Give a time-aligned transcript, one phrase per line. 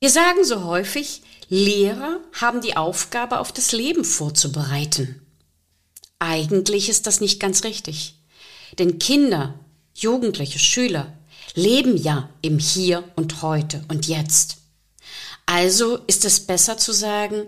[0.00, 5.26] Wir sagen so häufig, Lehrer haben die Aufgabe, auf das Leben vorzubereiten.
[6.20, 8.14] Eigentlich ist das nicht ganz richtig.
[8.78, 9.58] Denn Kinder,
[9.94, 11.12] Jugendliche, Schüler
[11.54, 14.58] leben ja im Hier und heute und jetzt.
[15.46, 17.46] Also ist es besser zu sagen,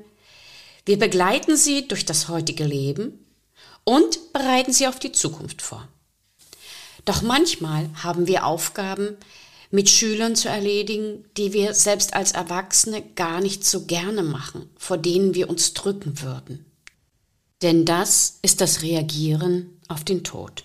[0.87, 3.27] wir begleiten sie durch das heutige Leben
[3.85, 5.87] und bereiten sie auf die Zukunft vor.
[7.05, 9.17] Doch manchmal haben wir Aufgaben
[9.71, 14.99] mit Schülern zu erledigen, die wir selbst als Erwachsene gar nicht so gerne machen, vor
[14.99, 16.67] denen wir uns drücken würden.
[17.63, 20.65] Denn das ist das Reagieren auf den Tod.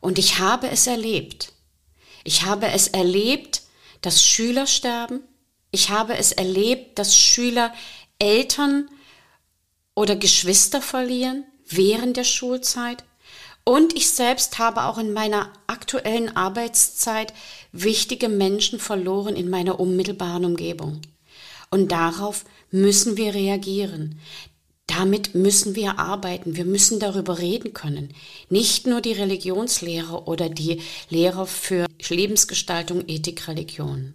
[0.00, 1.52] Und ich habe es erlebt.
[2.24, 3.62] Ich habe es erlebt,
[4.02, 5.20] dass Schüler sterben.
[5.70, 7.72] Ich habe es erlebt, dass Schüler
[8.18, 8.88] Eltern
[9.94, 13.04] oder Geschwister verlieren während der Schulzeit.
[13.64, 17.32] Und ich selbst habe auch in meiner aktuellen Arbeitszeit
[17.72, 21.02] wichtige Menschen verloren in meiner unmittelbaren Umgebung.
[21.70, 24.18] Und darauf müssen wir reagieren.
[24.96, 26.56] Damit müssen wir arbeiten.
[26.56, 28.12] Wir müssen darüber reden können.
[28.48, 34.14] Nicht nur die Religionslehrer oder die Lehrer für Lebensgestaltung, Ethik, Religion.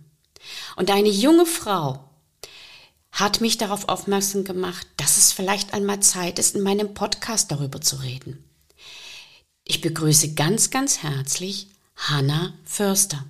[0.75, 2.03] Und eine junge Frau
[3.13, 7.79] hat mich darauf aufmerksam gemacht, dass es vielleicht einmal Zeit ist, in meinem Podcast darüber
[7.79, 8.43] zu reden.
[9.63, 13.23] Ich begrüße ganz, ganz herzlich Hanna Förster.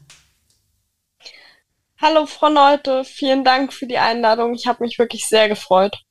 [2.02, 4.56] Hallo Frau Neute, vielen Dank für die Einladung.
[4.56, 6.05] Ich habe mich wirklich sehr gefreut.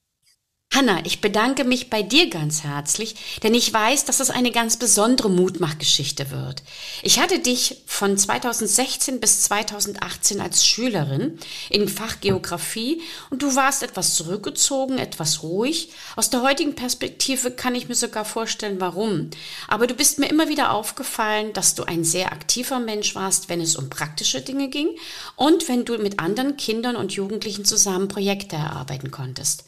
[0.74, 3.14] Hanna, ich bedanke mich bei dir ganz herzlich,
[3.44, 6.64] denn ich weiß, dass es eine ganz besondere Mutmachgeschichte wird.
[7.04, 11.38] Ich hatte dich von 2016 bis 2018 als Schülerin
[11.70, 15.90] im Fach Geografie und du warst etwas zurückgezogen, etwas ruhig.
[16.16, 19.30] Aus der heutigen Perspektive kann ich mir sogar vorstellen, warum.
[19.68, 23.60] Aber du bist mir immer wieder aufgefallen, dass du ein sehr aktiver Mensch warst, wenn
[23.60, 24.88] es um praktische Dinge ging
[25.36, 29.62] und wenn du mit anderen Kindern und Jugendlichen zusammen Projekte erarbeiten konntest.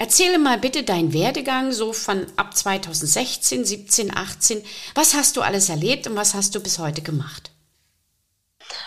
[0.00, 4.64] Erzähle mal bitte deinen Werdegang so von ab 2016, 17, 18.
[4.94, 7.50] Was hast du alles erlebt und was hast du bis heute gemacht?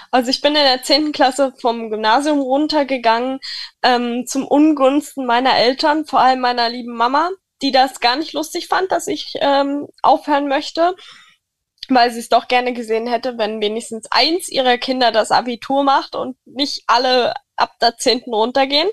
[0.09, 1.11] Also ich bin in der 10.
[1.11, 3.39] Klasse vom Gymnasium runtergegangen
[3.83, 7.29] ähm, zum Ungunsten meiner Eltern, vor allem meiner lieben Mama,
[7.61, 10.95] die das gar nicht lustig fand, dass ich ähm, aufhören möchte,
[11.89, 16.15] weil sie es doch gerne gesehen hätte, wenn wenigstens eins ihrer Kinder das Abitur macht
[16.15, 18.23] und nicht alle ab der 10.
[18.25, 18.89] runtergehen.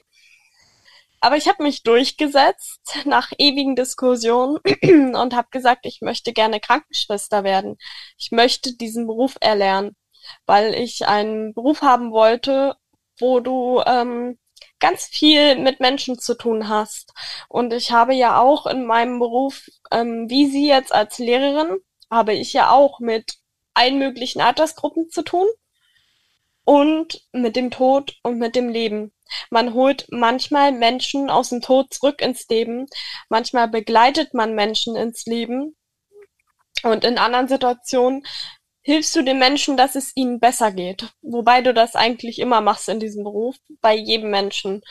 [1.21, 4.59] Aber ich habe mich durchgesetzt nach ewigen Diskussionen
[5.15, 7.77] und habe gesagt, ich möchte gerne Krankenschwester werden.
[8.17, 9.97] Ich möchte diesen Beruf erlernen,
[10.47, 12.77] weil ich einen Beruf haben wollte,
[13.19, 14.39] wo du ähm,
[14.79, 17.13] ganz viel mit Menschen zu tun hast.
[17.49, 21.79] Und ich habe ja auch in meinem Beruf, ähm, wie Sie jetzt als Lehrerin,
[22.11, 23.35] habe ich ja auch mit
[23.75, 25.47] allen möglichen Altersgruppen zu tun
[26.65, 29.13] und mit dem Tod und mit dem Leben.
[29.51, 32.87] Man holt manchmal Menschen aus dem Tod zurück ins Leben,
[33.29, 35.77] manchmal begleitet man Menschen ins Leben
[36.83, 38.25] und in anderen Situationen
[38.83, 41.13] hilfst du den Menschen, dass es ihnen besser geht.
[41.23, 44.83] Wobei du das eigentlich immer machst in diesem Beruf, bei jedem Menschen.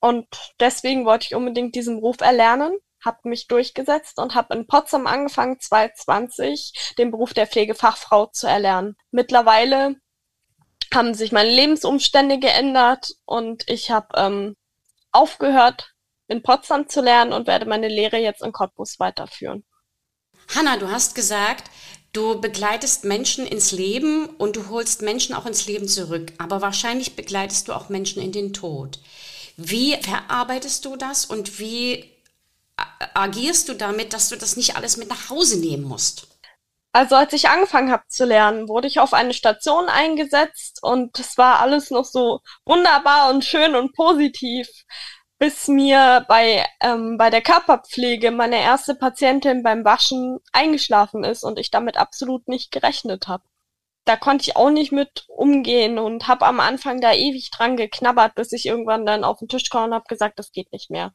[0.00, 0.26] Und
[0.60, 5.60] deswegen wollte ich unbedingt diesen Beruf erlernen, habe mich durchgesetzt und habe in Potsdam angefangen,
[5.60, 8.96] 2020, den Beruf der Pflegefachfrau zu erlernen.
[9.10, 9.96] Mittlerweile
[10.94, 14.56] haben sich meine Lebensumstände geändert und ich habe ähm,
[15.12, 15.94] aufgehört,
[16.28, 19.64] in Potsdam zu lernen und werde meine Lehre jetzt in Cottbus weiterführen.
[20.54, 21.70] Hanna, du hast gesagt,
[22.12, 27.16] du begleitest Menschen ins Leben und du holst Menschen auch ins Leben zurück, aber wahrscheinlich
[27.16, 29.00] begleitest du auch Menschen in den Tod.
[29.56, 32.10] Wie verarbeitest du das und wie
[33.14, 36.33] agierst du damit, dass du das nicht alles mit nach Hause nehmen musst?
[36.94, 41.36] Also als ich angefangen habe zu lernen, wurde ich auf eine Station eingesetzt und es
[41.36, 44.68] war alles noch so wunderbar und schön und positiv,
[45.40, 51.58] bis mir bei, ähm, bei der Körperpflege meine erste Patientin beim Waschen eingeschlafen ist und
[51.58, 53.42] ich damit absolut nicht gerechnet habe.
[54.04, 58.36] Da konnte ich auch nicht mit umgehen und habe am Anfang da ewig dran geknabbert,
[58.36, 61.12] bis ich irgendwann dann auf den Tisch kam und habe gesagt, das geht nicht mehr.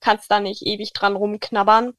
[0.00, 1.94] Kannst da nicht ewig dran rumknabbern.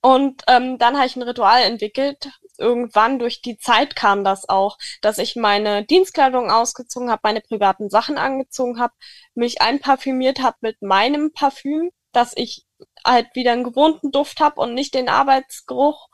[0.00, 2.30] Und ähm, dann habe ich ein Ritual entwickelt.
[2.56, 7.90] Irgendwann durch die Zeit kam das auch, dass ich meine Dienstkleidung ausgezogen habe, meine privaten
[7.90, 8.94] Sachen angezogen habe,
[9.34, 12.64] mich einparfümiert habe mit meinem Parfüm, dass ich
[13.04, 16.08] halt wieder einen gewohnten Duft habe und nicht den Arbeitsgeruch.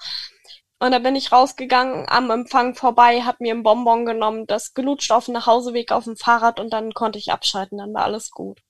[0.81, 5.13] Und da bin ich rausgegangen, am Empfang vorbei, hab mir ein Bonbon genommen, das gelutscht
[5.13, 8.61] auf dem Nachhauseweg auf dem Fahrrad und dann konnte ich abschalten, dann war alles gut.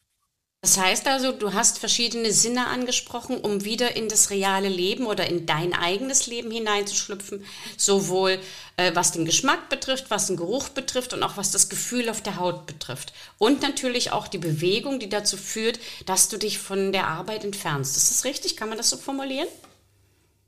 [0.65, 5.27] Das heißt also, du hast verschiedene Sinne angesprochen, um wieder in das reale Leben oder
[5.27, 7.45] in dein eigenes Leben hineinzuschlüpfen,
[7.77, 8.39] sowohl
[8.79, 12.23] äh, was den Geschmack betrifft, was den Geruch betrifft und auch was das Gefühl auf
[12.23, 13.13] der Haut betrifft.
[13.37, 17.99] Und natürlich auch die Bewegung, die dazu führt, dass du dich von der Arbeit entfernst.
[17.99, 18.57] Ist das richtig?
[18.57, 19.49] Kann man das so formulieren?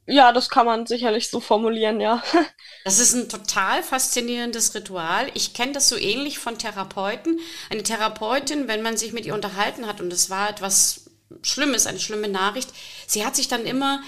[0.07, 2.23] Ja, das kann man sicherlich so formulieren, ja.
[2.85, 5.29] Das ist ein total faszinierendes Ritual.
[5.35, 7.41] Ich kenne das so ähnlich von Therapeuten.
[7.69, 11.11] Eine Therapeutin, wenn man sich mit ihr unterhalten hat und es war etwas
[11.43, 12.71] Schlimmes, eine schlimme Nachricht,
[13.09, 14.01] sie hat sich dann immer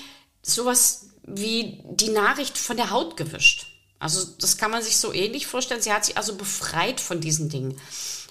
[0.42, 3.66] sowas wie die Nachricht von der Haut gewischt.
[3.98, 5.82] Also das kann man sich so ähnlich vorstellen.
[5.82, 7.80] Sie hat sich also befreit von diesen Dingen.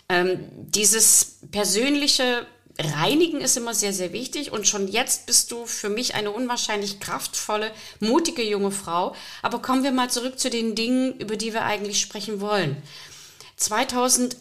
[0.08, 2.48] Ähm, dieses persönliche
[2.80, 7.00] Reinigen ist immer sehr, sehr wichtig und schon jetzt bist du für mich eine unwahrscheinlich
[7.00, 9.16] kraftvolle, mutige junge Frau.
[9.42, 12.82] Aber kommen wir mal zurück zu den Dingen, über die wir eigentlich sprechen wollen.
[13.56, 14.36] 2008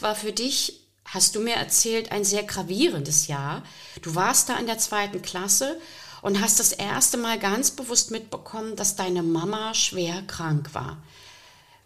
[0.00, 3.62] war für dich, hast du mir erzählt, ein sehr gravierendes Jahr.
[4.02, 5.80] Du warst da in der zweiten Klasse
[6.20, 11.02] und hast das erste Mal ganz bewusst mitbekommen, dass deine Mama schwer krank war.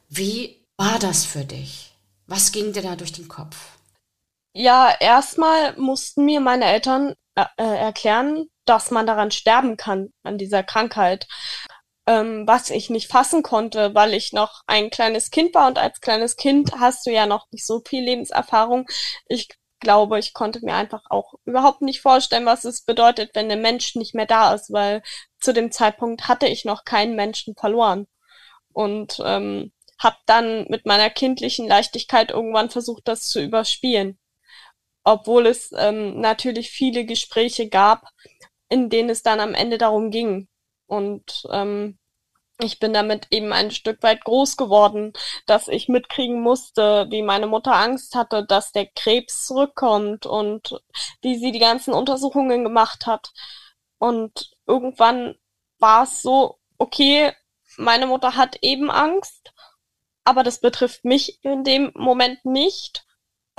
[0.08, 1.92] Wie war das für dich?
[2.26, 3.56] Was ging dir da durch den Kopf?
[4.52, 10.38] Ja, erstmal mussten mir meine Eltern äh, äh, erklären, dass man daran sterben kann, an
[10.38, 11.26] dieser Krankheit.
[12.06, 16.00] Ähm, was ich nicht fassen konnte, weil ich noch ein kleines Kind war und als
[16.00, 18.88] kleines Kind hast du ja noch nicht so viel Lebenserfahrung.
[19.28, 19.48] Ich
[19.80, 23.94] glaube, ich konnte mir einfach auch überhaupt nicht vorstellen, was es bedeutet, wenn ein Mensch
[23.96, 25.02] nicht mehr da ist, weil
[25.40, 28.06] zu dem Zeitpunkt hatte ich noch keinen Menschen verloren.
[28.72, 34.19] Und ähm, habe dann mit meiner kindlichen Leichtigkeit irgendwann versucht, das zu überspielen
[35.10, 38.04] obwohl es ähm, natürlich viele Gespräche gab,
[38.68, 40.46] in denen es dann am Ende darum ging.
[40.86, 41.98] Und ähm,
[42.60, 45.12] ich bin damit eben ein Stück weit groß geworden,
[45.46, 50.80] dass ich mitkriegen musste, wie meine Mutter Angst hatte, dass der Krebs zurückkommt und
[51.22, 53.32] wie sie die ganzen Untersuchungen gemacht hat.
[53.98, 55.34] Und irgendwann
[55.78, 57.32] war es so, okay,
[57.78, 59.52] meine Mutter hat eben Angst,
[60.22, 63.04] aber das betrifft mich in dem Moment nicht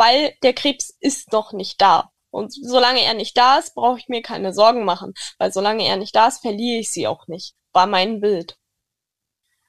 [0.02, 2.12] weil der Krebs ist noch nicht da.
[2.32, 5.96] Und solange er nicht da ist, brauche ich mir keine Sorgen machen, weil solange er
[5.96, 7.54] nicht da ist, verliere ich sie auch nicht.
[7.72, 8.58] War mein Bild.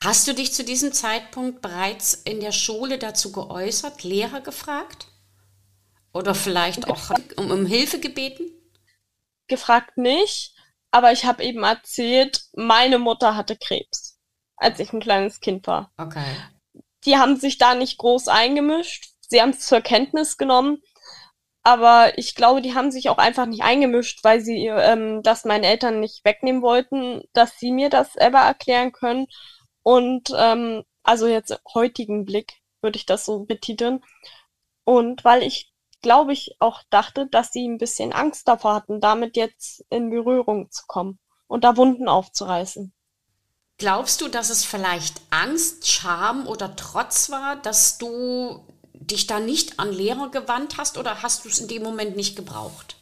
[0.03, 5.09] Hast du dich zu diesem Zeitpunkt bereits in der Schule dazu geäußert, Lehrer gefragt?
[6.15, 8.51] Oder vielleicht auch um, um Hilfe gebeten?
[9.49, 10.57] Gefragt nicht,
[10.91, 14.19] aber ich habe eben erzählt, meine Mutter hatte Krebs,
[14.57, 15.93] als ich ein kleines Kind war.
[15.99, 16.37] Okay.
[17.05, 20.81] Die haben sich da nicht groß eingemischt, sie haben es zur Kenntnis genommen.
[21.65, 25.65] Aber ich glaube, die haben sich auch einfach nicht eingemischt, weil sie ähm, das meinen
[25.65, 29.27] Eltern nicht wegnehmen wollten, dass sie mir das selber erklären können.
[29.83, 34.03] Und ähm, also jetzt heutigen Blick würde ich das so betiteln.
[34.85, 39.37] Und weil ich, glaube ich, auch dachte, dass sie ein bisschen Angst davor hatten, damit
[39.37, 42.93] jetzt in Berührung zu kommen und da Wunden aufzureißen.
[43.79, 48.65] Glaubst du, dass es vielleicht Angst, Scham oder Trotz war, dass du
[49.07, 52.37] dich da nicht an Lehrer gewandt hast oder hast du es in dem Moment nicht
[52.37, 52.97] gebraucht?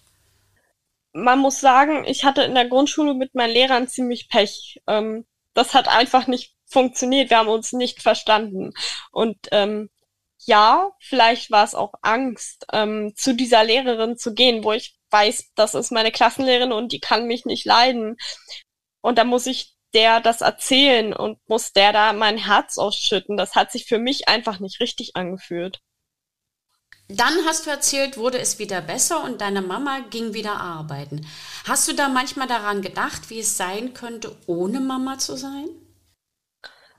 [1.13, 4.81] Man muss sagen, ich hatte in der Grundschule mit meinen Lehrern ziemlich Pech.
[4.87, 7.31] Ähm, das hat einfach nicht funktioniert.
[7.31, 8.73] Wir haben uns nicht verstanden.
[9.11, 9.91] Und ähm,
[10.39, 15.51] ja, vielleicht war es auch Angst, ähm, zu dieser Lehrerin zu gehen, wo ich weiß,
[15.55, 18.17] das ist meine Klassenlehrerin und die kann mich nicht leiden.
[19.01, 23.37] Und da muss ich der das erzählen und muss der da mein Herz ausschütten.
[23.37, 25.81] Das hat sich für mich einfach nicht richtig angefühlt.
[27.13, 31.27] Dann hast du erzählt, wurde es wieder besser und deine Mama ging wieder arbeiten.
[31.67, 35.69] Hast du da manchmal daran gedacht, wie es sein könnte, ohne Mama zu sein?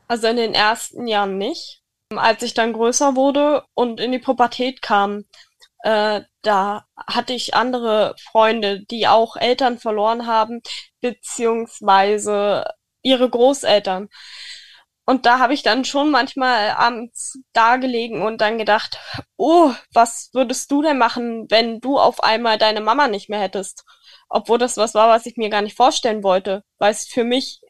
[0.08, 1.82] Also in den ersten Jahren nicht.
[2.14, 5.24] Als ich dann größer wurde und in die Pubertät kam,
[5.84, 10.62] äh, da hatte ich andere Freunde, die auch Eltern verloren haben,
[11.00, 12.66] beziehungsweise
[13.02, 14.10] ihre Großeltern.
[15.06, 19.00] Und da habe ich dann schon manchmal abends da gelegen und dann gedacht,
[19.36, 23.84] oh, was würdest du denn machen, wenn du auf einmal deine Mama nicht mehr hättest?
[24.30, 27.62] Obwohl das was war, was ich mir gar nicht vorstellen wollte, weil es für mich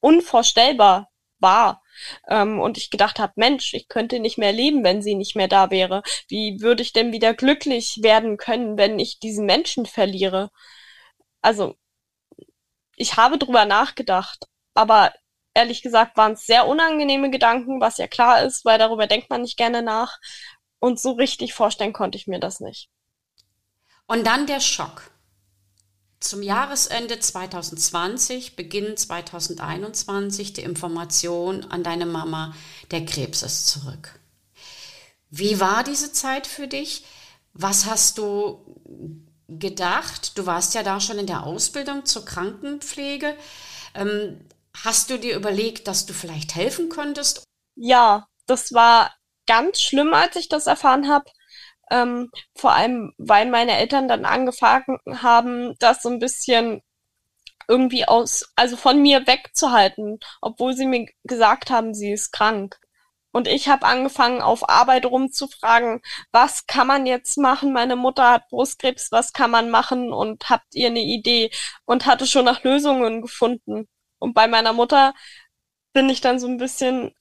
[0.00, 1.82] unvorstellbar war.
[2.28, 5.48] Ähm, und ich gedacht habe, Mensch, ich könnte nicht mehr leben, wenn sie nicht mehr
[5.48, 6.02] da wäre.
[6.28, 10.50] Wie würde ich denn wieder glücklich werden können, wenn ich diesen Menschen verliere?
[11.42, 11.76] Also
[12.96, 15.12] ich habe drüber nachgedacht, aber
[15.54, 19.42] ehrlich gesagt waren es sehr unangenehme Gedanken, was ja klar ist, weil darüber denkt man
[19.42, 20.18] nicht gerne nach.
[20.78, 22.88] Und so richtig vorstellen konnte ich mir das nicht.
[24.06, 25.10] Und dann der Schock.
[26.20, 32.54] Zum Jahresende 2020, Beginn 2021 die Information an deine Mama,
[32.92, 34.20] der Krebs ist zurück.
[35.30, 37.04] Wie war diese Zeit für dich?
[37.54, 38.64] Was hast du
[39.48, 40.38] gedacht?
[40.38, 43.36] Du warst ja da schon in der Ausbildung zur Krankenpflege.
[43.94, 44.40] Ähm,
[44.76, 47.44] hast du dir überlegt, dass du vielleicht helfen könntest?
[47.74, 49.14] Ja, das war
[49.46, 51.26] ganz schlimm, als ich das erfahren habe.
[51.90, 56.82] Ähm, vor allem, weil meine Eltern dann angefangen haben, das so ein bisschen
[57.68, 62.78] irgendwie aus, also von mir wegzuhalten, obwohl sie mir gesagt haben, sie ist krank.
[63.32, 66.02] Und ich habe angefangen, auf Arbeit rumzufragen,
[66.32, 67.72] was kann man jetzt machen?
[67.72, 70.12] Meine Mutter hat Brustkrebs, was kann man machen?
[70.12, 71.50] Und habt ihr eine Idee?
[71.86, 73.88] Und hatte schon nach Lösungen gefunden.
[74.22, 75.14] Und bei meiner Mutter
[75.92, 77.12] bin ich dann so ein bisschen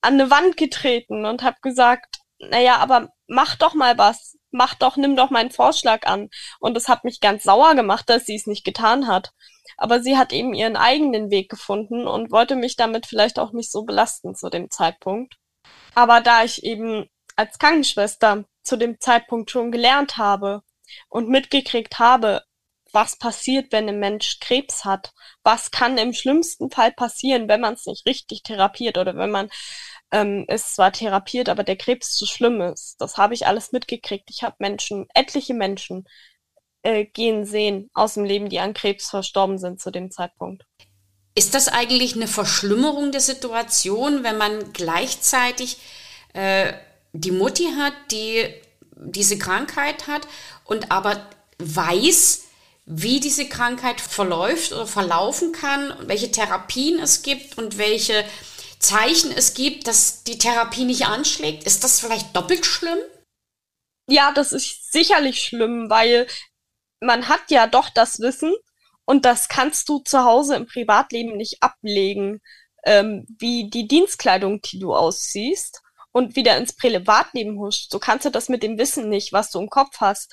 [0.00, 4.36] an eine Wand getreten und habe gesagt, naja, aber mach doch mal was.
[4.50, 6.28] Mach doch, nimm doch meinen Vorschlag an.
[6.58, 9.32] Und es hat mich ganz sauer gemacht, dass sie es nicht getan hat.
[9.76, 13.70] Aber sie hat eben ihren eigenen Weg gefunden und wollte mich damit vielleicht auch nicht
[13.70, 15.36] so belasten zu dem Zeitpunkt.
[15.94, 20.62] Aber da ich eben als Krankenschwester zu dem Zeitpunkt schon gelernt habe
[21.08, 22.42] und mitgekriegt habe,
[22.94, 27.74] was passiert, wenn ein Mensch Krebs hat, was kann im schlimmsten Fall passieren, wenn man
[27.74, 29.50] es nicht richtig therapiert oder wenn man
[30.12, 32.96] ähm, es zwar therapiert, aber der Krebs zu schlimm ist.
[33.00, 34.30] Das habe ich alles mitgekriegt.
[34.30, 36.06] Ich habe Menschen, etliche Menschen
[36.82, 40.64] äh, gehen sehen aus dem Leben, die an Krebs verstorben sind zu dem Zeitpunkt.
[41.34, 45.78] Ist das eigentlich eine Verschlimmerung der Situation, wenn man gleichzeitig
[46.32, 46.72] äh,
[47.12, 48.54] die Mutti hat, die
[48.96, 50.28] diese Krankheit hat
[50.64, 52.43] und aber weiß,
[52.86, 58.24] wie diese Krankheit verläuft oder verlaufen kann, welche Therapien es gibt und welche
[58.78, 61.64] Zeichen es gibt, dass die Therapie nicht anschlägt?
[61.64, 62.98] Ist das vielleicht doppelt schlimm?
[64.06, 66.26] Ja, das ist sicherlich schlimm, weil
[67.00, 68.54] man hat ja doch das Wissen
[69.06, 72.40] und das kannst du zu Hause im Privatleben nicht ablegen,
[72.84, 75.83] ähm, wie die Dienstkleidung, die du ausziehst
[76.14, 77.90] und wieder ins Privatleben huscht.
[77.90, 80.32] So kannst du das mit dem Wissen nicht, was du im Kopf hast,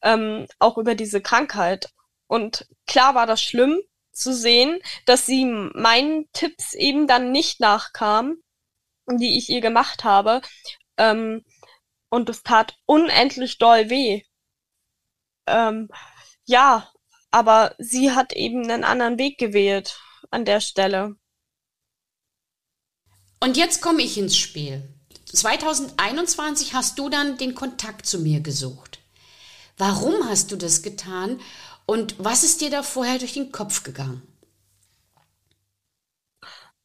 [0.00, 1.90] ähm, auch über diese Krankheit.
[2.28, 3.80] Und klar war das schlimm
[4.12, 8.36] zu sehen, dass sie meinen Tipps eben dann nicht nachkam,
[9.10, 10.42] die ich ihr gemacht habe.
[10.96, 11.44] Ähm,
[12.08, 14.22] und es tat unendlich doll weh.
[15.48, 15.88] Ähm,
[16.44, 16.92] ja,
[17.32, 21.16] aber sie hat eben einen anderen Weg gewählt an der Stelle.
[23.40, 24.95] Und jetzt komme ich ins Spiel.
[25.36, 29.00] 2021 hast du dann den Kontakt zu mir gesucht.
[29.78, 31.40] Warum hast du das getan
[31.84, 34.22] und was ist dir da vorher durch den Kopf gegangen?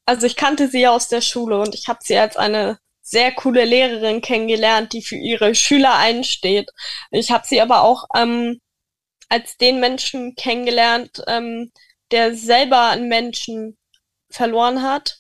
[0.06, 3.32] Also ich kannte sie ja aus der Schule und ich habe sie als eine sehr
[3.32, 6.70] coole Lehrerin kennengelernt, die für ihre Schüler einsteht.
[7.12, 8.60] Ich habe sie aber auch ähm,
[9.30, 11.72] als den Menschen kennengelernt, ähm,
[12.12, 13.78] der selber einen Menschen
[14.30, 15.20] verloren hat.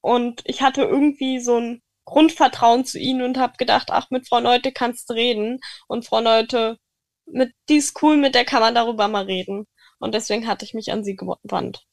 [0.00, 4.40] Und ich hatte irgendwie so ein Grundvertrauen zu ihnen und habe gedacht, ach, mit Frau
[4.40, 5.60] Neute kannst du reden.
[5.88, 6.78] Und Frau Neute,
[7.26, 9.66] mit, die ist cool, mit der kann man darüber mal reden.
[9.98, 11.84] Und deswegen hatte ich mich an sie gewandt.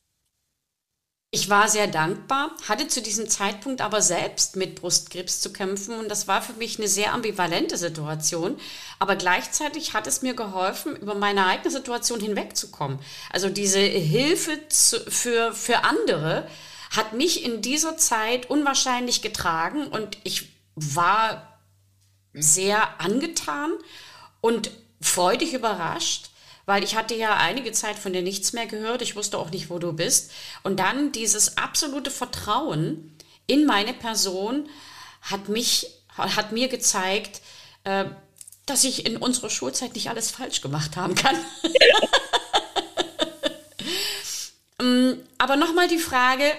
[1.35, 6.07] Ich war sehr dankbar, hatte zu diesem Zeitpunkt aber selbst mit Brustkrebs zu kämpfen und
[6.07, 8.59] das war für mich eine sehr ambivalente Situation.
[8.99, 12.99] Aber gleichzeitig hat es mir geholfen, über meine eigene Situation hinwegzukommen.
[13.31, 16.47] Also diese Hilfe zu, für, für andere
[16.95, 21.59] hat mich in dieser Zeit unwahrscheinlich getragen und ich war
[22.33, 23.71] sehr angetan
[24.41, 24.71] und
[25.01, 26.29] freudig überrascht
[26.65, 29.01] weil ich hatte ja einige Zeit von dir nichts mehr gehört.
[29.01, 30.31] Ich wusste auch nicht, wo du bist.
[30.63, 34.69] Und dann dieses absolute Vertrauen in meine Person
[35.21, 37.41] hat mich, hat mir gezeigt,
[37.83, 38.05] äh,
[38.65, 41.35] dass ich in unserer Schulzeit nicht alles falsch gemacht haben kann.
[44.81, 46.51] Mm, aber nochmal die Frage,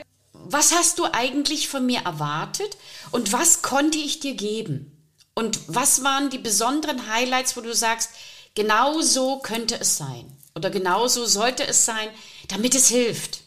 [0.47, 2.77] was hast du eigentlich von mir erwartet
[3.11, 4.91] und was konnte ich dir geben?
[5.35, 8.11] Und was waren die besonderen Highlights, wo du sagst,
[8.55, 12.09] Genau so könnte es sein oder genau so sollte es sein,
[12.49, 13.41] damit es hilft.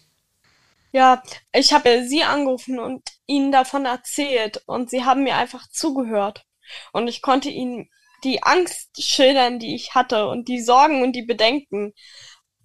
[0.92, 1.24] Ja,
[1.54, 6.44] ich habe sie angerufen und ihnen davon erzählt und sie haben mir einfach zugehört.
[6.92, 7.90] Und ich konnte ihnen
[8.26, 11.94] die Angst schildern, die ich hatte und die Sorgen und die Bedenken.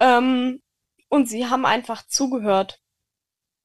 [0.01, 0.62] Ähm,
[1.09, 2.81] und sie haben einfach zugehört.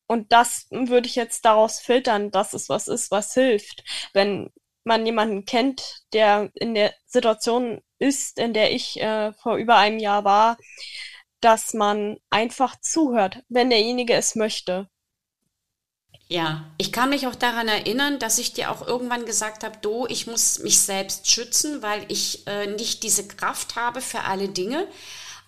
[0.08, 3.84] Und das würde ich jetzt daraus filtern, dass es was ist, was hilft.
[4.14, 4.50] Wenn
[4.84, 10.00] man jemanden kennt, der in der Situation ist, in der ich äh, vor über einem
[10.00, 10.58] Jahr war,
[11.42, 14.90] dass man einfach zuhört, wenn derjenige es möchte.
[16.30, 20.08] Ja, ich kann mich auch daran erinnern, dass ich dir auch irgendwann gesagt habe, du,
[20.08, 24.88] ich muss mich selbst schützen, weil ich äh, nicht diese Kraft habe für alle Dinge.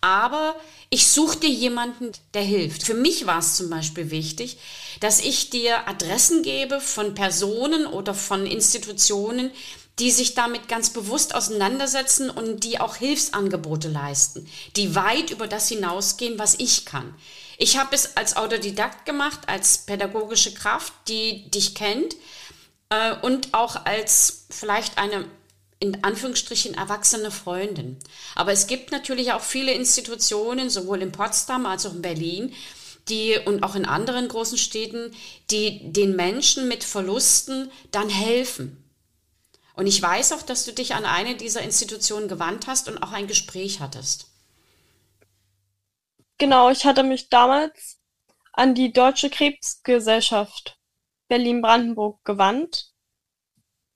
[0.01, 0.55] Aber
[0.89, 2.83] ich suche dir jemanden, der hilft.
[2.83, 4.57] Für mich war es zum Beispiel wichtig,
[5.01, 9.51] dass ich dir Adressen gebe von Personen oder von Institutionen,
[9.99, 15.67] die sich damit ganz bewusst auseinandersetzen und die auch Hilfsangebote leisten, die weit über das
[15.67, 17.13] hinausgehen, was ich kann.
[17.57, 22.15] Ich habe es als Autodidakt gemacht, als pädagogische Kraft, die dich kennt
[22.89, 25.25] äh, und auch als vielleicht eine
[25.79, 27.97] in Anführungsstrichen erwachsene Freundin.
[28.35, 32.53] Aber es gibt natürlich auch viele Institutionen, sowohl in Potsdam als auch in Berlin,
[33.07, 35.15] die und auch in anderen großen Städten,
[35.51, 38.83] die den Menschen mit Verlusten dann helfen.
[39.73, 43.13] Und ich weiß auch, dass du dich an eine dieser Institutionen gewandt hast und auch
[43.13, 44.27] ein Gespräch hattest.
[46.37, 47.97] Genau, ich hatte mich damals
[48.51, 50.77] an die Deutsche Krebsgesellschaft
[51.29, 52.91] Berlin-Brandenburg gewandt.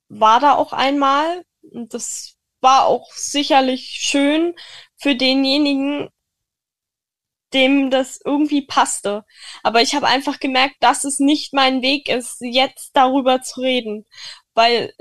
[0.08, 4.56] War da auch einmal und das war auch sicherlich schön
[4.98, 6.10] für denjenigen,
[7.54, 9.26] dem das irgendwie passte.
[9.62, 14.06] Aber ich habe einfach gemerkt, dass es nicht mein Weg ist, jetzt darüber zu reden,
[14.54, 14.94] weil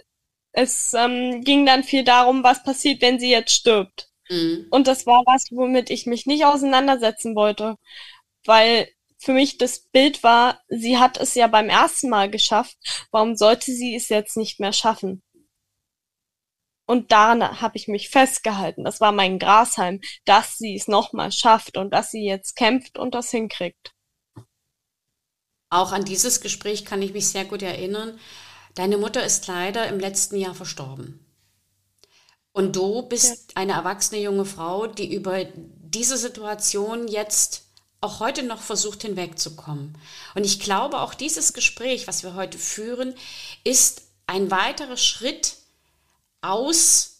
[0.52, 4.10] es ähm, ging dann viel darum, was passiert, wenn sie jetzt stirbt.
[4.28, 4.66] Mhm.
[4.70, 7.76] Und das war was, womit ich mich nicht auseinandersetzen wollte,
[8.44, 8.88] weil
[9.18, 12.76] für mich das Bild war, sie hat es ja beim ersten Mal geschafft,
[13.12, 15.22] warum sollte sie es jetzt nicht mehr schaffen?
[16.92, 18.84] Und daran habe ich mich festgehalten.
[18.84, 23.14] Das war mein Grashalm, dass sie es nochmal schafft und dass sie jetzt kämpft und
[23.14, 23.94] das hinkriegt.
[25.70, 28.20] Auch an dieses Gespräch kann ich mich sehr gut erinnern.
[28.74, 31.24] Deine Mutter ist leider im letzten Jahr verstorben.
[32.52, 33.62] Und du bist ja.
[33.62, 37.62] eine erwachsene junge Frau, die über diese Situation jetzt
[38.02, 39.96] auch heute noch versucht hinwegzukommen.
[40.34, 43.14] Und ich glaube, auch dieses Gespräch, was wir heute führen,
[43.64, 45.61] ist ein weiterer Schritt
[46.42, 47.12] aus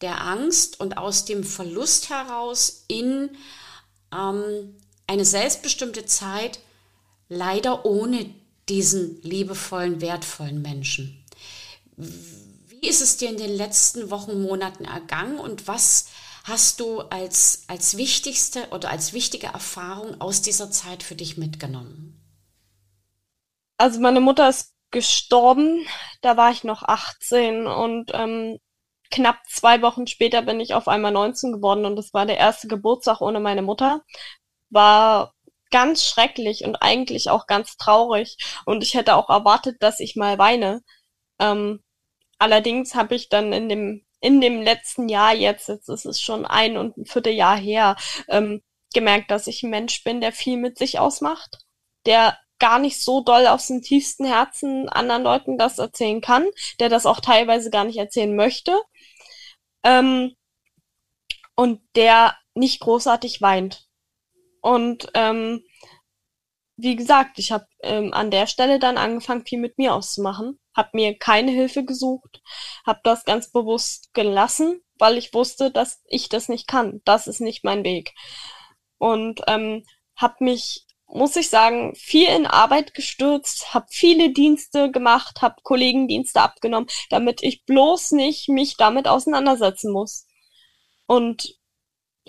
[0.00, 3.30] der Angst und aus dem Verlust heraus in
[4.12, 6.60] ähm, eine selbstbestimmte Zeit,
[7.28, 8.32] leider ohne
[8.68, 11.24] diesen liebevollen, wertvollen Menschen.
[11.96, 16.06] Wie ist es dir in den letzten Wochen, Monaten ergangen und was
[16.44, 22.16] hast du als, als wichtigste oder als wichtige Erfahrung aus dieser Zeit für dich mitgenommen?
[23.76, 25.86] Also meine Mutter ist gestorben,
[26.22, 28.58] da war ich noch 18 und ähm,
[29.10, 32.68] knapp zwei Wochen später bin ich auf einmal 19 geworden und das war der erste
[32.68, 34.02] Geburtstag ohne meine Mutter.
[34.70, 35.34] War
[35.70, 40.38] ganz schrecklich und eigentlich auch ganz traurig und ich hätte auch erwartet, dass ich mal
[40.38, 40.82] weine.
[41.40, 41.80] Ähm,
[42.40, 46.44] Allerdings habe ich dann in dem in dem letzten Jahr jetzt, jetzt ist es schon
[46.44, 47.96] ein und ein Vierteljahr her,
[48.28, 48.62] ähm,
[48.94, 51.58] gemerkt, dass ich ein Mensch bin, der viel mit sich ausmacht,
[52.06, 56.46] der gar nicht so doll aus dem tiefsten Herzen anderen Leuten das erzählen kann,
[56.78, 58.78] der das auch teilweise gar nicht erzählen möchte
[59.82, 60.34] ähm,
[61.56, 63.88] und der nicht großartig weint.
[64.60, 65.64] Und ähm,
[66.76, 70.90] wie gesagt, ich habe ähm, an der Stelle dann angefangen, viel mit mir auszumachen habe
[70.94, 72.42] mir keine Hilfe gesucht,
[72.86, 77.00] habe das ganz bewusst gelassen, weil ich wusste, dass ich das nicht kann.
[77.04, 78.14] Das ist nicht mein Weg.
[78.98, 79.84] Und ähm,
[80.16, 86.40] habe mich, muss ich sagen, viel in Arbeit gestürzt, habe viele Dienste gemacht, habe Kollegendienste
[86.40, 90.26] abgenommen, damit ich bloß nicht mich damit auseinandersetzen muss.
[91.06, 91.58] Und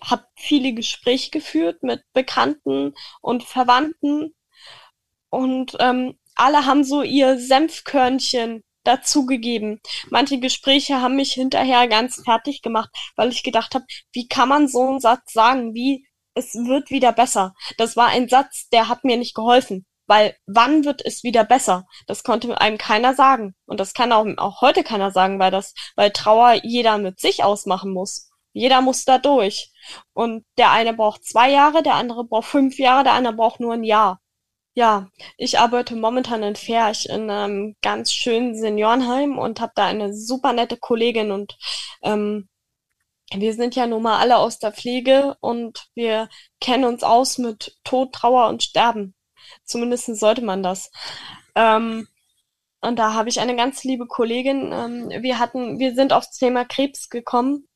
[0.03, 4.33] habe viele Gespräche geführt mit Bekannten und Verwandten
[5.29, 9.79] und ähm, alle haben so ihr Senfkörnchen dazugegeben.
[10.09, 14.67] Manche Gespräche haben mich hinterher ganz fertig gemacht, weil ich gedacht habe, wie kann man
[14.67, 17.53] so einen Satz sagen, wie es wird wieder besser.
[17.77, 21.85] Das war ein Satz, der hat mir nicht geholfen, weil wann wird es wieder besser?
[22.07, 25.73] Das konnte einem keiner sagen und das kann auch, auch heute keiner sagen, weil das,
[25.95, 28.29] weil Trauer jeder mit sich ausmachen muss.
[28.53, 29.71] Jeder muss da durch.
[30.13, 33.73] Und der eine braucht zwei Jahre, der andere braucht fünf Jahre, der andere braucht nur
[33.73, 34.19] ein Jahr.
[34.73, 40.13] Ja, ich arbeite momentan in Ferch in einem ganz schönen Seniorenheim und habe da eine
[40.13, 41.57] super nette Kollegin und
[42.03, 42.47] ähm,
[43.33, 47.77] wir sind ja nun mal alle aus der Pflege und wir kennen uns aus mit
[47.83, 49.15] Tod, Trauer und Sterben.
[49.63, 50.91] Zumindest sollte man das.
[51.55, 52.07] Ähm,
[52.81, 54.71] und da habe ich eine ganz liebe Kollegin.
[54.73, 57.67] Ähm, wir hatten, wir sind aufs Thema Krebs gekommen,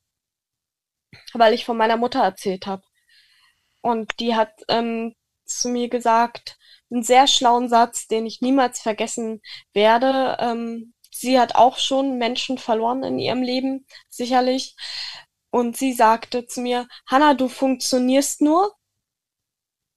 [1.34, 2.84] weil ich von meiner Mutter erzählt habe.
[3.82, 5.16] Und die hat ähm,
[5.46, 6.58] zu mir gesagt,
[6.92, 9.42] einen sehr schlauen Satz, den ich niemals vergessen
[9.74, 10.38] werde.
[10.40, 14.76] Ähm, sie hat auch schon Menschen verloren in ihrem Leben, sicherlich.
[15.56, 18.76] Und sie sagte zu mir, Hanna, du funktionierst nur,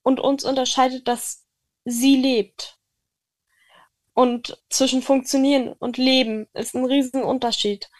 [0.05, 1.49] und uns unterscheidet, dass
[1.85, 2.79] sie lebt.
[4.14, 7.90] Und zwischen funktionieren und leben ist ein Riesenunterschied.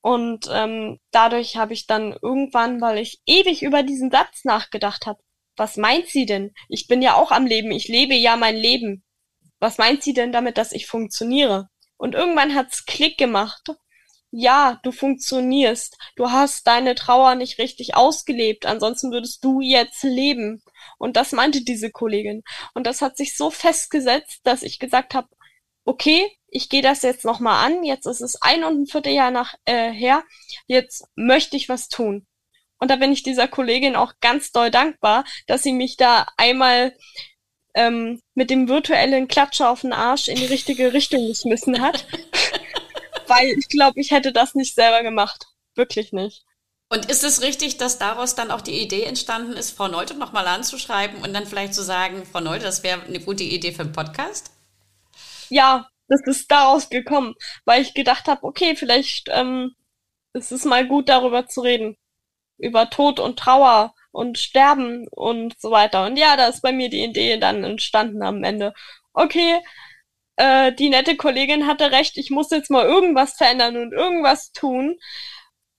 [0.00, 5.22] Und ähm, dadurch habe ich dann irgendwann, weil ich ewig über diesen Satz nachgedacht habe,
[5.56, 6.54] was meint sie denn?
[6.70, 9.04] Ich bin ja auch am Leben, ich lebe ja mein Leben.
[9.58, 11.68] Was meint sie denn damit, dass ich funktioniere?
[11.98, 13.68] Und irgendwann hat's Klick gemacht.
[14.36, 15.96] Ja, du funktionierst.
[16.16, 18.66] Du hast deine Trauer nicht richtig ausgelebt.
[18.66, 20.60] Ansonsten würdest du jetzt leben.
[20.98, 22.42] Und das meinte diese Kollegin.
[22.74, 25.28] Und das hat sich so festgesetzt, dass ich gesagt habe,
[25.84, 27.84] okay, ich gehe das jetzt nochmal an.
[27.84, 30.24] Jetzt ist es ein und ein Vierteljahr nach äh, her.
[30.66, 32.26] Jetzt möchte ich was tun.
[32.80, 36.96] Und da bin ich dieser Kollegin auch ganz doll dankbar, dass sie mich da einmal
[37.74, 42.04] ähm, mit dem virtuellen Klatscher auf den Arsch in die richtige Richtung geschmissen hat.
[43.26, 45.46] Weil ich glaube, ich hätte das nicht selber gemacht.
[45.74, 46.44] Wirklich nicht.
[46.88, 50.46] Und ist es richtig, dass daraus dann auch die Idee entstanden ist, Frau Neute nochmal
[50.46, 53.92] anzuschreiben und dann vielleicht zu sagen, Frau Neute, das wäre eine gute Idee für einen
[53.92, 54.52] Podcast?
[55.48, 57.34] Ja, das ist daraus gekommen,
[57.64, 59.74] weil ich gedacht habe, okay, vielleicht ähm,
[60.34, 61.96] ist es mal gut, darüber zu reden.
[62.58, 66.06] Über Tod und Trauer und Sterben und so weiter.
[66.06, 68.72] Und ja, da ist bei mir die Idee dann entstanden am Ende.
[69.12, 69.60] Okay,
[70.36, 74.98] äh, die nette Kollegin hatte recht, ich muss jetzt mal irgendwas verändern und irgendwas tun.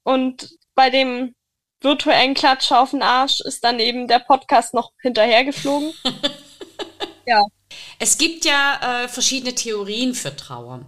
[0.04, 1.36] Und bei dem
[1.82, 5.94] virtuellen Klatscher auf den Arsch ist dann eben der Podcast noch hinterhergeflogen.
[7.26, 7.42] ja.
[8.00, 10.82] Es gibt ja äh, verschiedene Theorien für Trauer.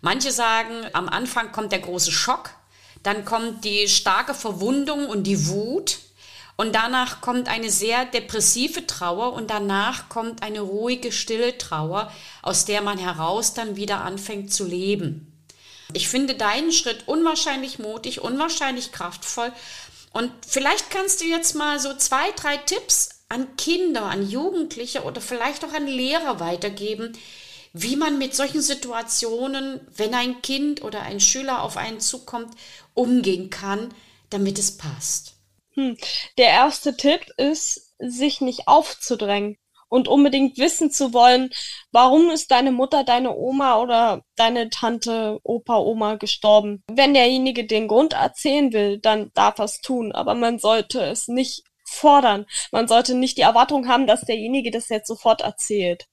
[0.00, 2.50] Manche sagen, am Anfang kommt der große Schock,
[3.02, 5.98] dann kommt die starke Verwundung und die Wut
[6.56, 12.12] und danach kommt eine sehr depressive Trauer und danach kommt eine ruhige, stille Trauer,
[12.42, 15.28] aus der man heraus dann wieder anfängt zu leben.
[15.94, 19.52] Ich finde deinen Schritt unwahrscheinlich mutig, unwahrscheinlich kraftvoll.
[20.12, 25.20] Und vielleicht kannst du jetzt mal so zwei, drei Tipps an Kinder, an Jugendliche oder
[25.20, 27.16] vielleicht auch an Lehrer weitergeben,
[27.72, 32.54] wie man mit solchen Situationen, wenn ein Kind oder ein Schüler auf einen zukommt,
[32.92, 33.94] umgehen kann,
[34.28, 35.31] damit es passt.
[35.74, 35.96] Hm.
[36.38, 39.56] Der erste Tipp ist, sich nicht aufzudrängen
[39.88, 41.50] und unbedingt wissen zu wollen,
[41.90, 46.82] warum ist deine Mutter, deine Oma oder deine Tante, Opa, Oma gestorben.
[46.90, 51.28] Wenn derjenige den Grund erzählen will, dann darf er es tun, aber man sollte es
[51.28, 52.46] nicht fordern.
[52.70, 56.06] Man sollte nicht die Erwartung haben, dass derjenige das jetzt sofort erzählt.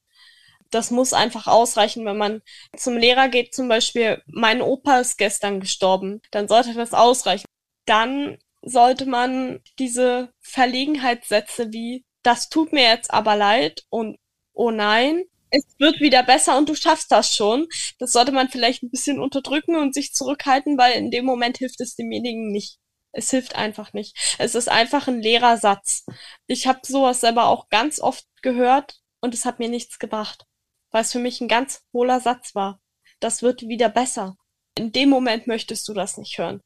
[0.70, 2.42] Das muss einfach ausreichen, wenn man
[2.76, 7.46] zum Lehrer geht, zum Beispiel, mein Opa ist gestern gestorben, dann sollte das ausreichen.
[7.86, 14.18] Dann sollte man diese Verlegenheitssätze wie das tut mir jetzt aber leid und
[14.52, 17.66] oh nein, es wird wieder besser und du schaffst das schon.
[17.98, 21.80] Das sollte man vielleicht ein bisschen unterdrücken und sich zurückhalten, weil in dem Moment hilft
[21.80, 22.78] es demjenigen nicht.
[23.12, 24.16] Es hilft einfach nicht.
[24.38, 26.04] Es ist einfach ein leerer Satz.
[26.46, 30.44] Ich habe sowas selber auch ganz oft gehört und es hat mir nichts gebracht,
[30.90, 32.80] weil es für mich ein ganz hohler Satz war.
[33.18, 34.36] Das wird wieder besser.
[34.76, 36.60] In dem Moment möchtest du das nicht hören,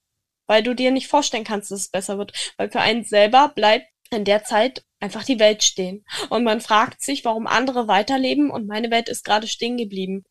[0.47, 3.87] weil du dir nicht vorstellen kannst, dass es besser wird, weil für einen selber bleibt
[4.11, 6.05] in der Zeit einfach die Welt stehen.
[6.31, 10.25] Und man fragt sich, warum andere weiterleben und meine Welt ist gerade stehen geblieben.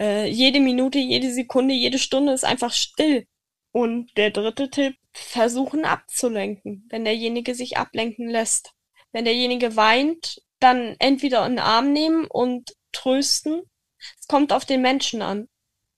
[0.00, 3.26] Äh, jede Minute, jede Sekunde, jede Stunde ist einfach still.
[3.72, 8.72] Und der dritte Tipp, versuchen abzulenken, wenn derjenige sich ablenken lässt.
[9.12, 13.62] Wenn derjenige weint, dann entweder in den Arm nehmen und trösten.
[14.18, 15.48] Es kommt auf den Menschen an.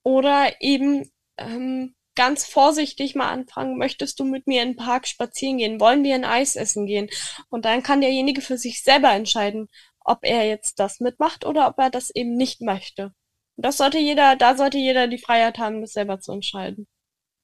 [0.02, 5.58] Oder eben ähm, ganz vorsichtig mal anfangen, möchtest du mit mir in den Park spazieren
[5.58, 5.80] gehen?
[5.80, 7.08] Wollen wir ein Eis essen gehen?
[7.48, 9.68] Und dann kann derjenige für sich selber entscheiden,
[10.00, 13.12] ob er jetzt das mitmacht oder ob er das eben nicht möchte.
[13.56, 16.86] Und das sollte jeder, da sollte jeder die Freiheit haben, das selber zu entscheiden.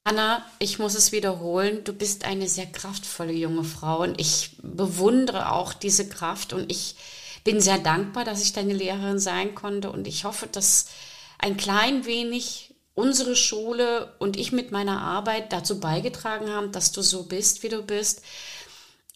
[0.05, 5.53] Anna, ich muss es wiederholen, du bist eine sehr kraftvolle junge Frau und ich bewundere
[5.53, 6.97] auch diese Kraft und ich
[7.45, 10.87] bin sehr dankbar, dass ich deine Lehrerin sein konnte und ich hoffe, dass
[11.39, 12.70] ein klein wenig
[13.01, 17.69] unsere Schule und ich mit meiner Arbeit dazu beigetragen haben, dass du so bist, wie
[17.69, 18.23] du bist.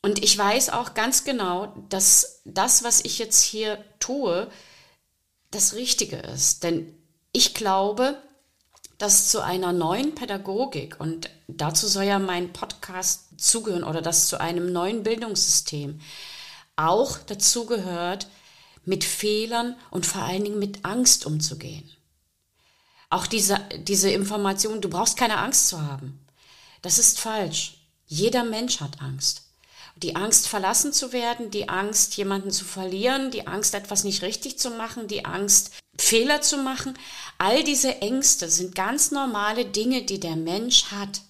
[0.03, 4.51] Und ich weiß auch ganz genau, dass das, was ich jetzt hier tue,
[5.51, 6.63] das Richtige ist.
[6.63, 6.95] Denn
[7.33, 8.17] ich glaube,
[8.99, 14.41] dass zu einer neuen Pädagogik, und dazu soll ja mein Podcast zugehören, oder dass zu
[14.41, 16.01] einem neuen Bildungssystem
[16.77, 18.27] auch dazu gehört,
[18.85, 21.91] mit Fehlern und vor allen Dingen mit Angst umzugehen.
[23.15, 26.19] Auch diese, diese Information, du brauchst keine Angst zu haben.
[26.83, 27.77] Das ist falsch.
[28.09, 29.43] Jeder Mensch hat Angst.
[29.95, 34.59] Die Angst, verlassen zu werden, die Angst, jemanden zu verlieren, die Angst, etwas nicht richtig
[34.59, 36.99] zu machen, die Angst, Fehler zu machen.
[37.39, 41.21] All diese Ängste sind ganz normale Dinge, die der Mensch hat.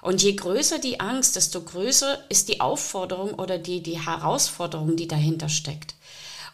[0.00, 5.08] Und je größer die Angst, desto größer ist die Aufforderung oder die, die Herausforderung, die
[5.08, 5.96] dahinter steckt.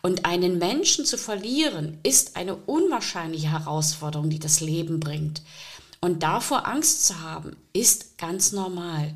[0.02, 5.42] Und einen Menschen zu verlieren, ist eine unwahrscheinliche Herausforderung, die das Leben bringt.
[6.00, 9.14] Und davor Angst zu haben, ist ganz normal.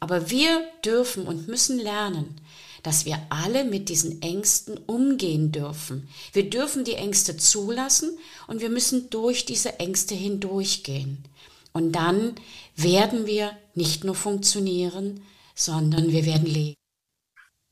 [0.00, 2.40] Aber wir dürfen und müssen lernen,
[2.82, 6.08] dass wir alle mit diesen Ängsten umgehen dürfen.
[6.32, 11.24] Wir dürfen die Ängste zulassen und wir müssen durch diese Ängste hindurchgehen.
[11.72, 12.34] Und dann
[12.76, 15.22] werden wir nicht nur funktionieren,
[15.54, 16.76] sondern wir werden leben.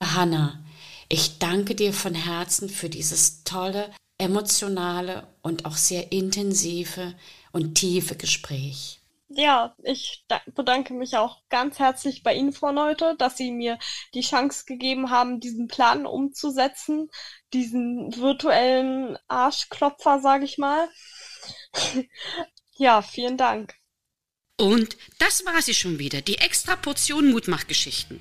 [0.03, 0.64] Hanna,
[1.09, 7.15] ich danke dir von Herzen für dieses tolle, emotionale und auch sehr intensive
[7.53, 9.01] und tiefe Gespräch.
[9.29, 13.79] Ja, ich bedanke mich auch ganz herzlich bei Ihnen, Frau Neute, dass Sie mir
[14.13, 17.11] die Chance gegeben haben, diesen Plan umzusetzen,
[17.53, 20.89] diesen virtuellen Arschklopfer, sage ich mal.
[22.77, 23.75] ja, vielen Dank.
[24.57, 28.21] Und das war sie schon wieder, die extra Portion Mutmachgeschichten.